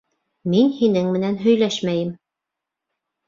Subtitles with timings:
[0.53, 2.09] Мин һинең менән һөйләшмәйем.